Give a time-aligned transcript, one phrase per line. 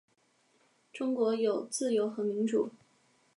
[0.91, 2.71] 中国有自由和民主